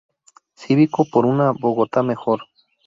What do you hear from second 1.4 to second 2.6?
Bogotá mejor.